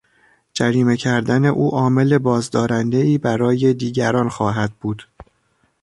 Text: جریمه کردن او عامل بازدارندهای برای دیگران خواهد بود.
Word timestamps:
جریمه 0.53 0.97
کردن 0.97 1.45
او 1.45 1.69
عامل 1.75 2.17
بازدارندهای 2.17 3.17
برای 3.17 3.73
دیگران 3.73 4.29
خواهد 4.29 4.73
بود. 4.81 5.07